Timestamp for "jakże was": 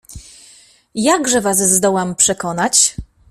0.95-1.57